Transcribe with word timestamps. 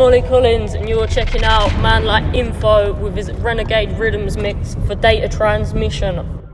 Molly 0.00 0.22
Collins, 0.22 0.72
and 0.72 0.88
you're 0.88 1.06
checking 1.06 1.44
out 1.44 1.70
Man 1.82 2.06
Like 2.06 2.34
IN:FO 2.34 2.94
with 2.94 3.14
his 3.16 3.30
Renegade 3.32 3.90
Riddims 3.98 4.38
mix 4.38 4.74
for 4.86 4.94
data 4.94 5.28
transmission. 5.28 6.49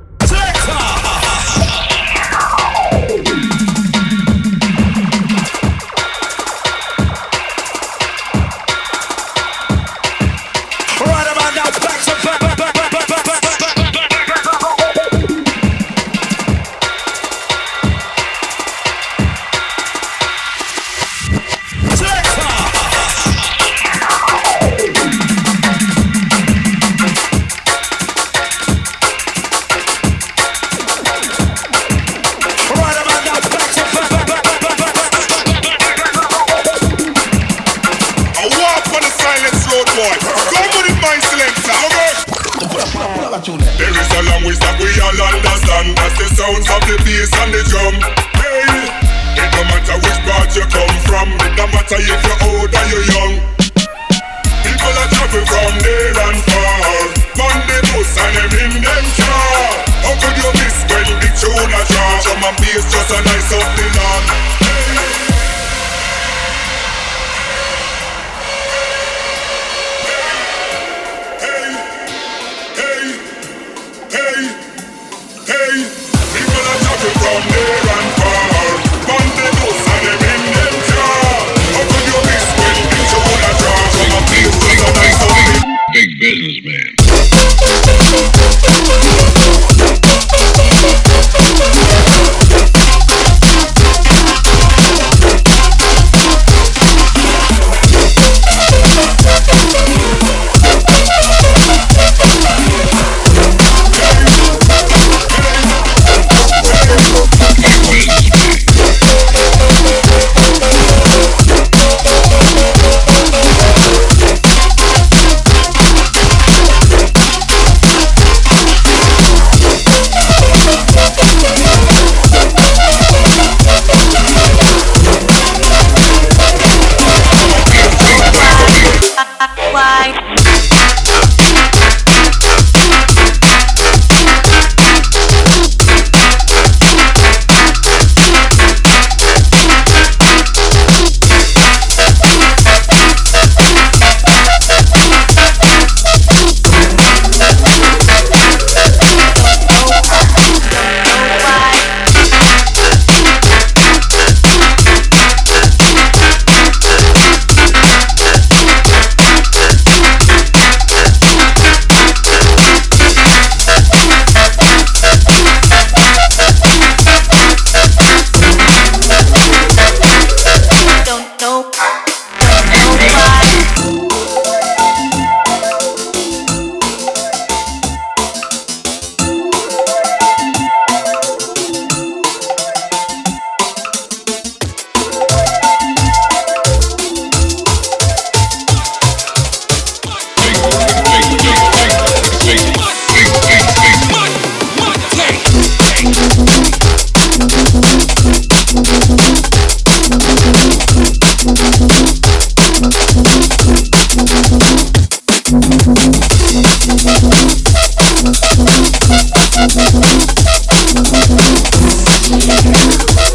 Excuse 212.49 213.17
me. 213.17 213.26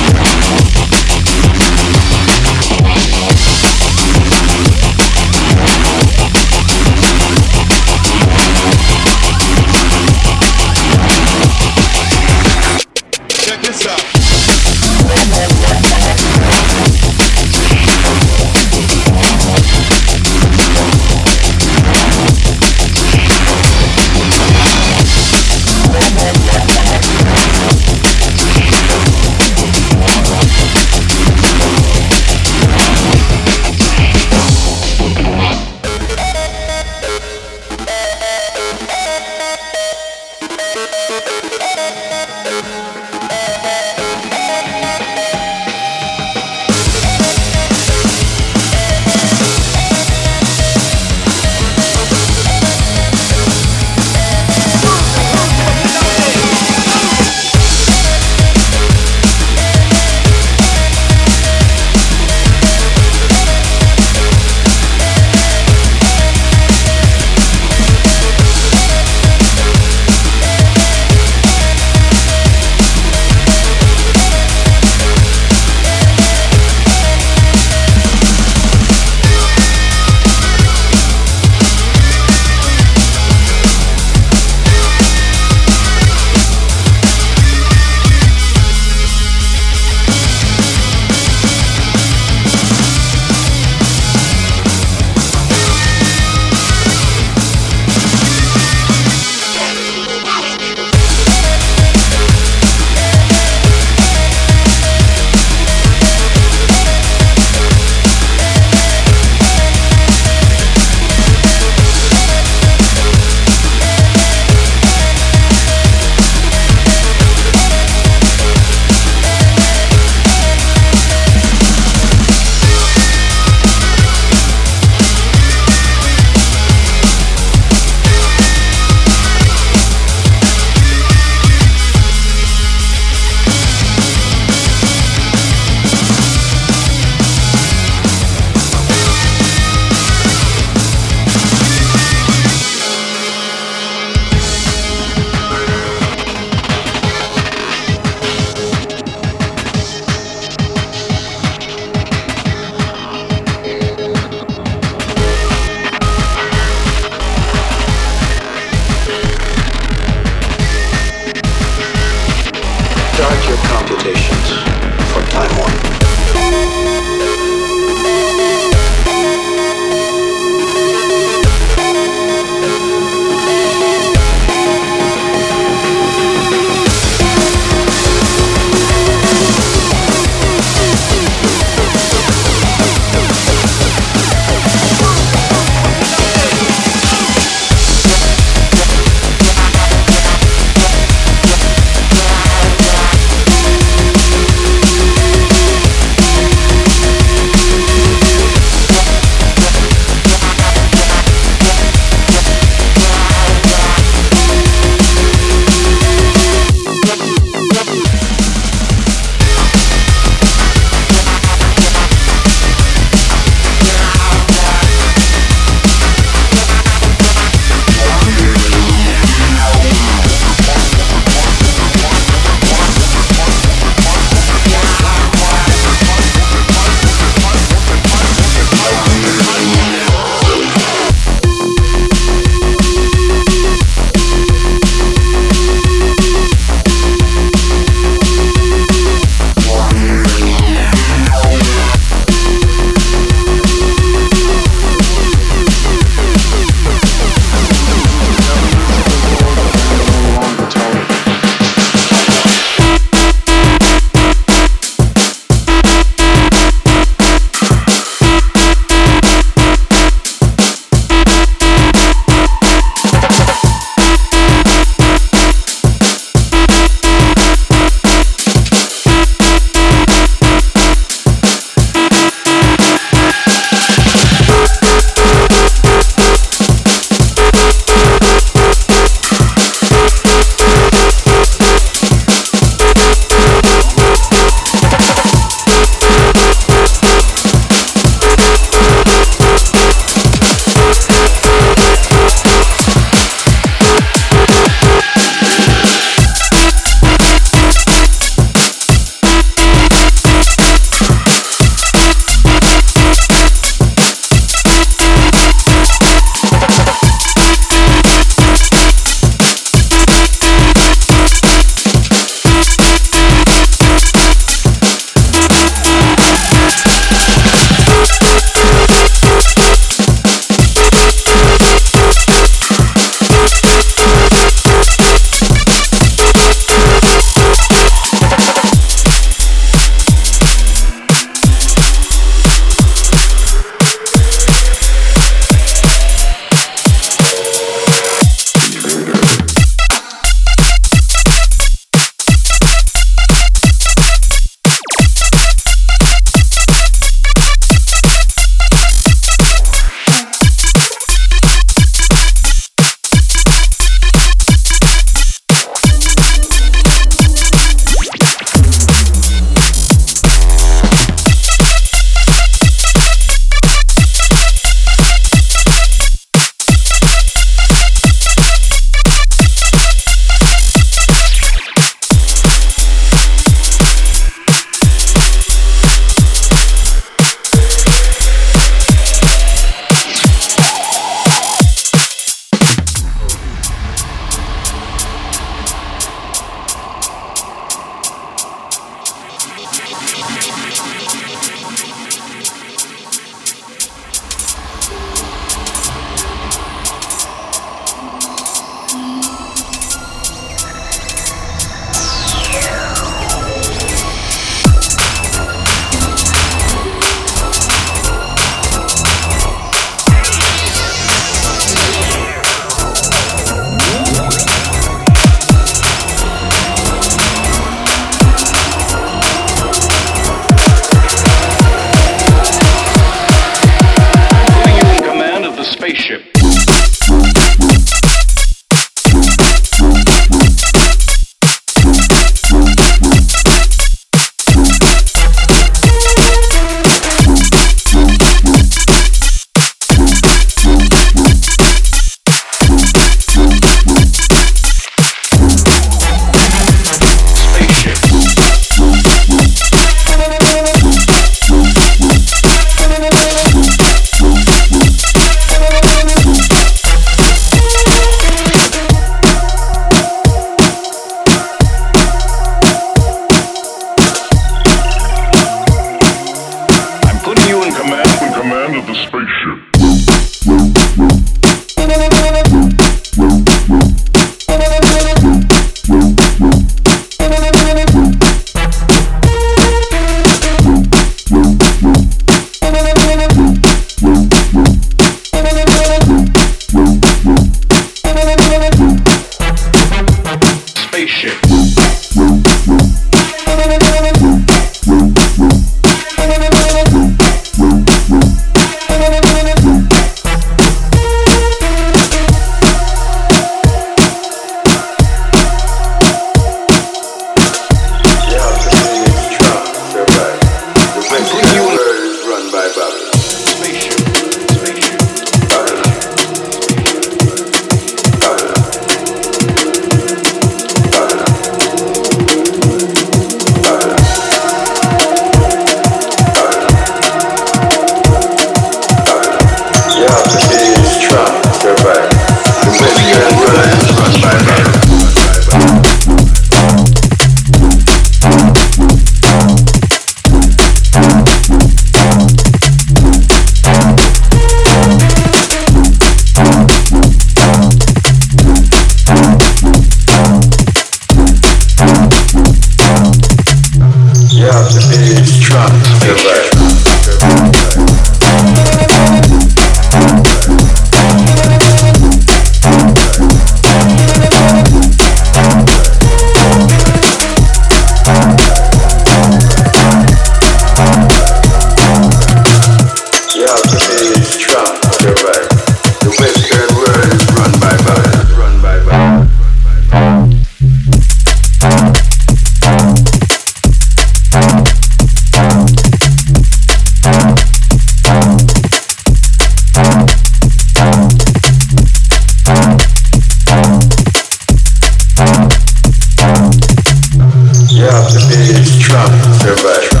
Trump. 598.91 600.00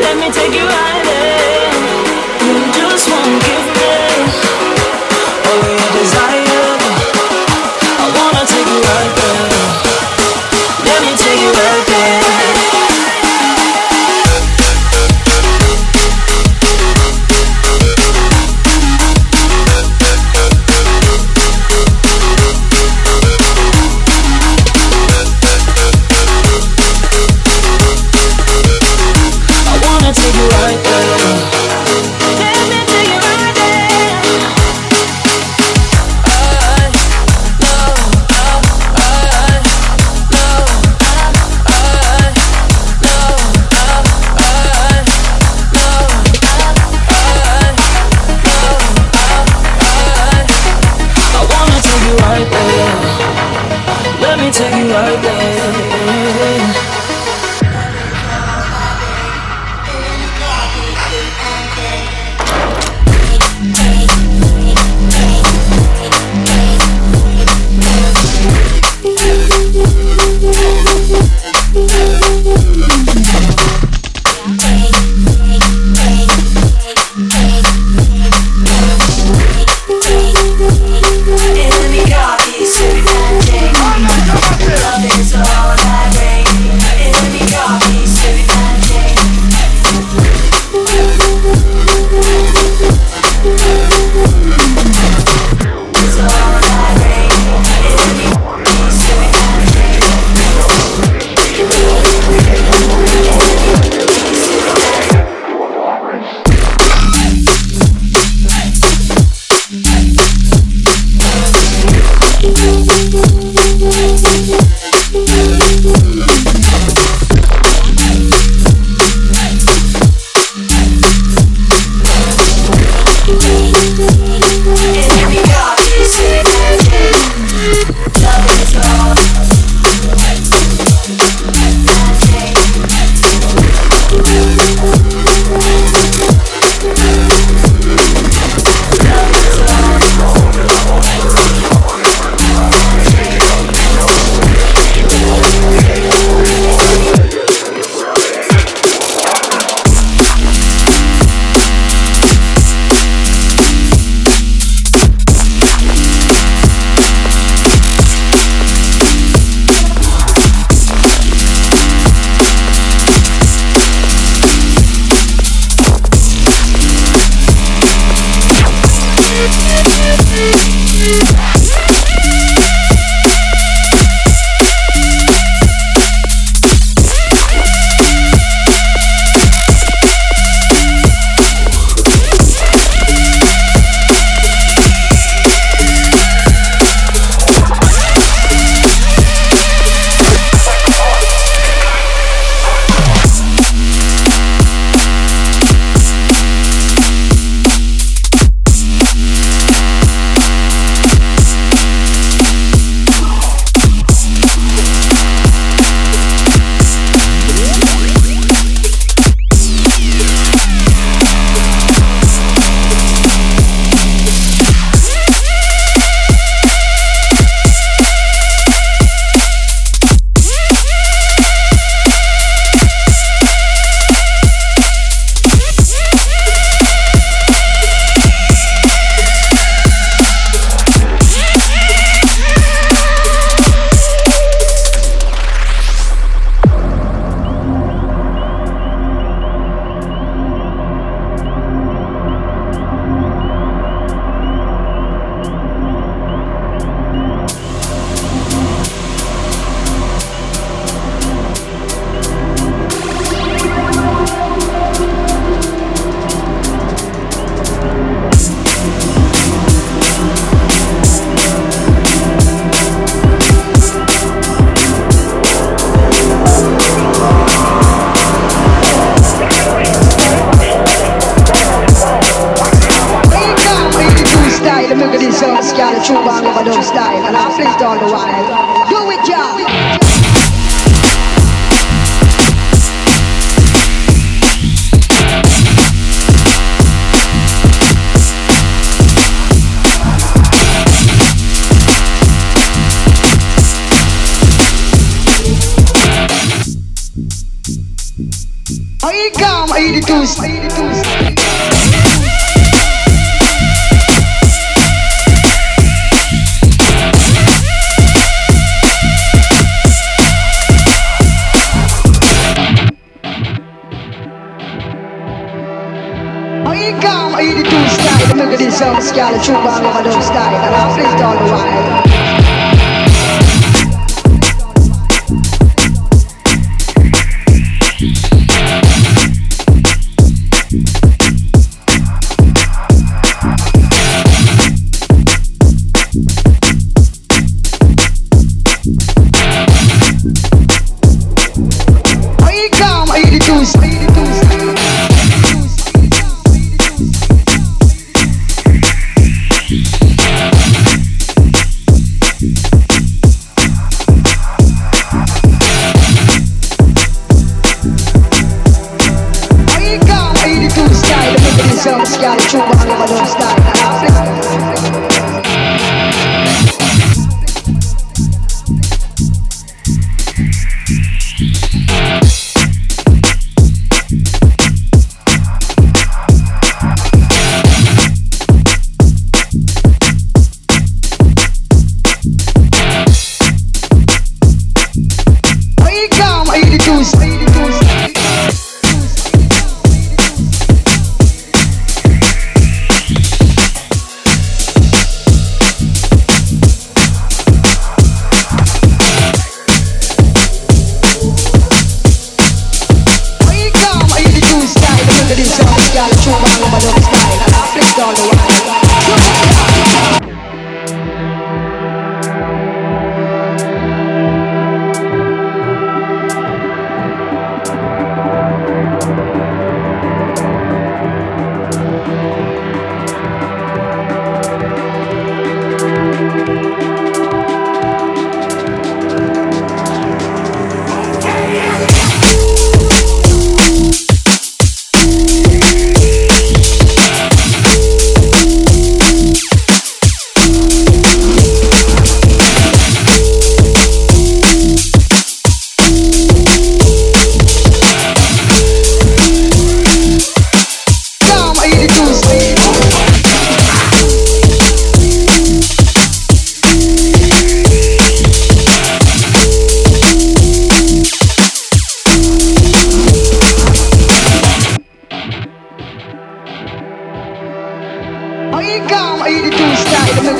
Let 0.00 0.16
me 0.16 0.30
take 0.30 0.54
you 0.54 0.66
higher. 0.66 1.02
Eh? 1.06 1.63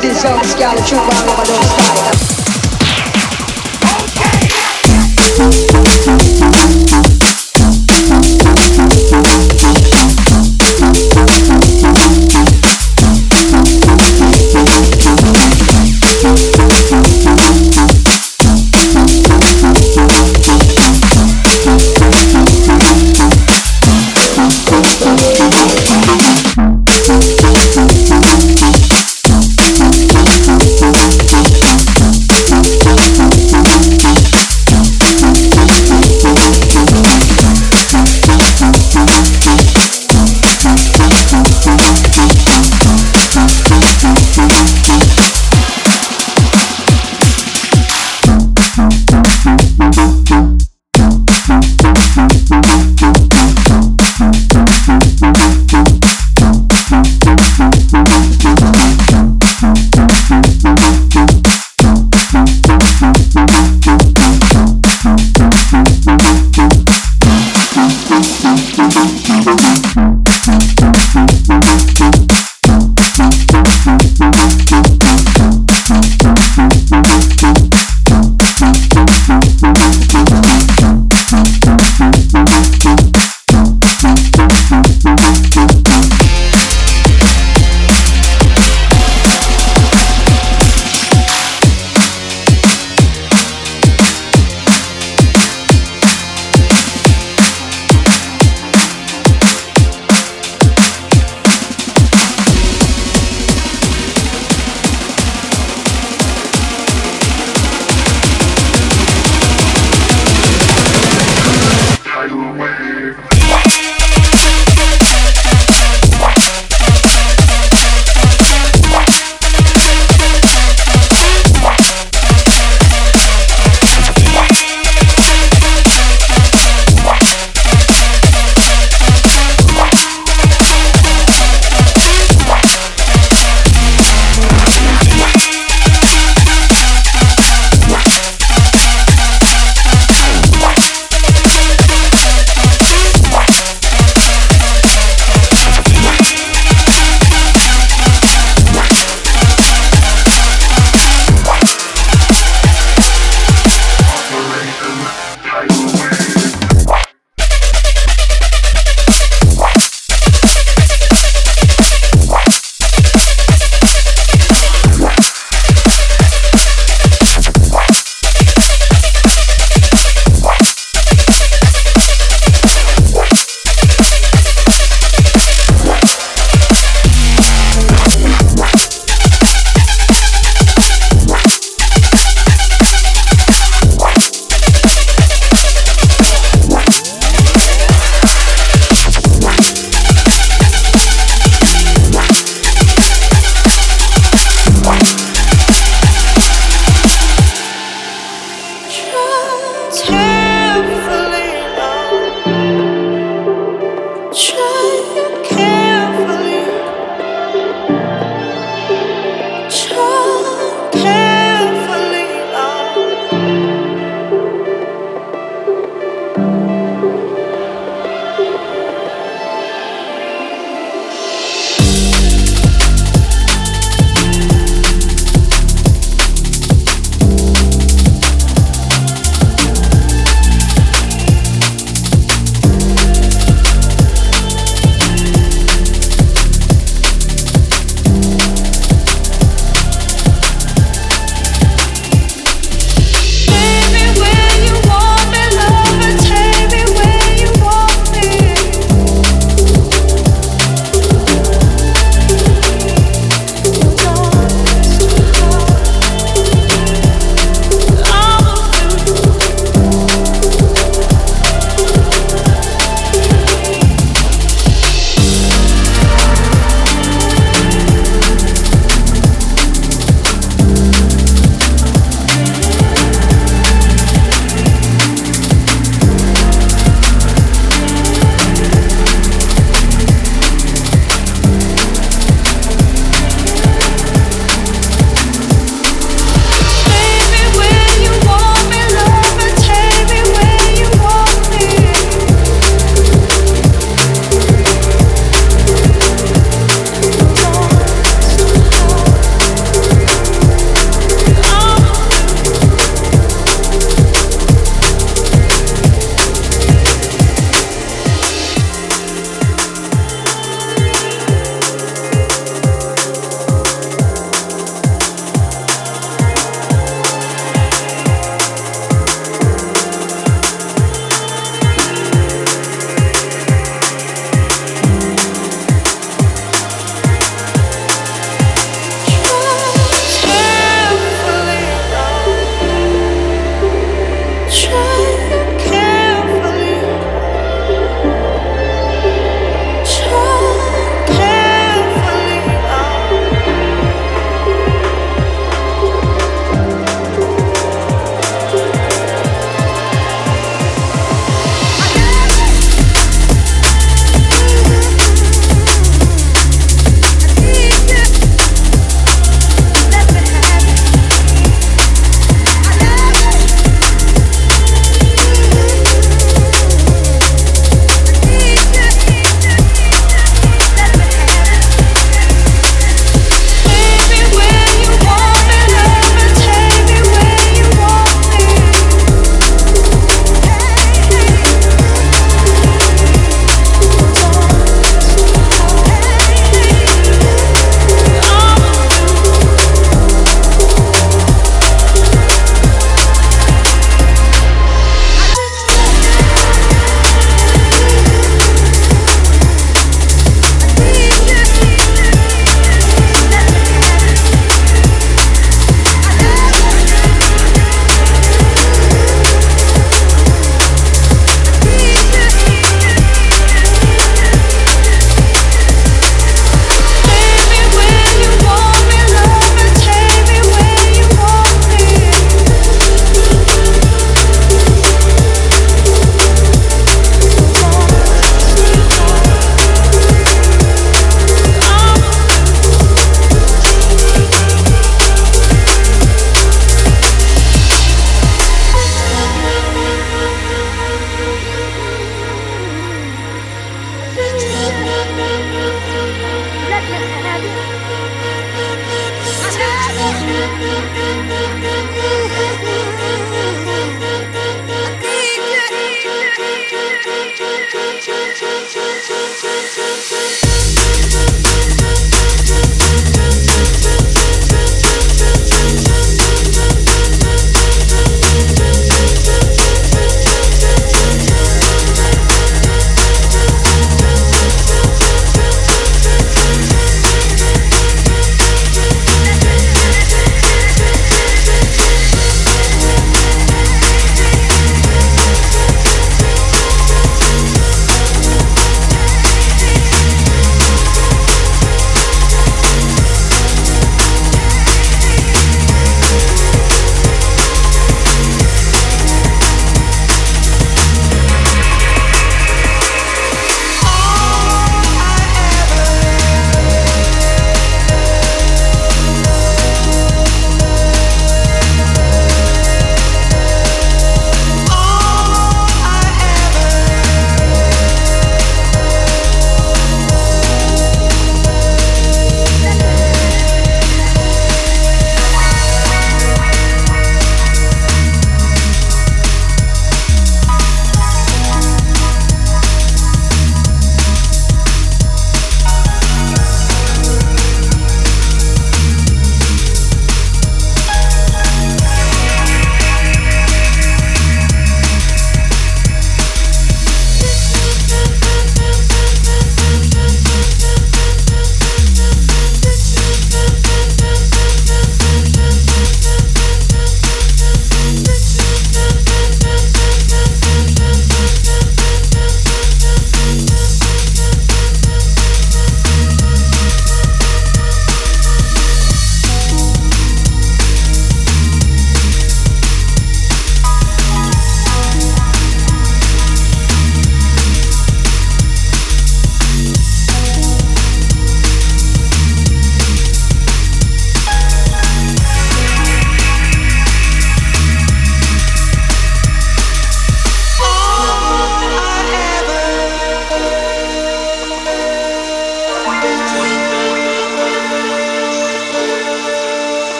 Look 0.00 0.08
at 0.08 0.14
this 0.14 0.24
young 0.24 0.42
scallop, 0.44 0.86
true 0.86 0.96
round 0.96 1.28
on 1.28 1.36
my 1.36 1.44
nose 1.44 1.79